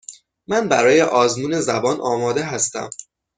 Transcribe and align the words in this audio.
من 0.47 0.69
برای 0.69 1.01
آزمون 1.01 1.61
زبان 1.61 2.01
آماده 2.01 2.43
هستم. 2.43 2.89